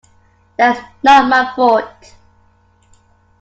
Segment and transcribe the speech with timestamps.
[0.57, 2.13] That is not my forte.